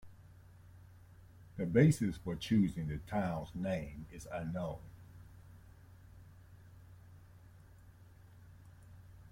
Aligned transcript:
The 1.57 1.67
basis 1.67 2.17
for 2.17 2.35
choosing 2.35 2.87
the 2.87 2.97
town's 2.97 3.53
name 3.53 4.07
is 4.11 4.27
unknown. 4.31 4.79